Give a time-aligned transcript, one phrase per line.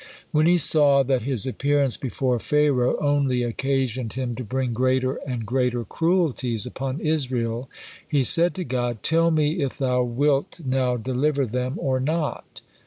[0.31, 5.45] When he saw that his appearance before Pharaoh only occasioned him to bring greater and
[5.45, 7.69] greater cruelties upon Israel,
[8.07, 12.61] he said to God, "Tell me if Thou wilt now deliver them, or not."